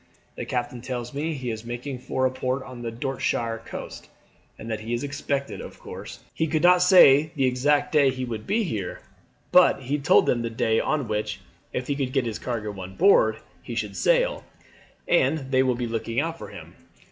[0.35, 4.09] The captain tells me he is making for a point on the Dorsetshire coast,
[4.57, 5.61] and that he is expected.
[5.61, 9.01] Of course he could not say the exact day he would be here.
[9.51, 11.41] But he told them the day on which,
[11.71, 14.43] if he could get his cargo on board, he should sail,
[15.07, 16.73] and they will be looking out for him."